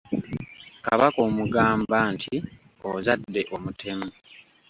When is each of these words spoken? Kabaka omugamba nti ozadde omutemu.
Kabaka 0.85 1.19
omugamba 1.27 1.97
nti 2.13 2.35
ozadde 2.91 3.41
omutemu. 3.55 4.09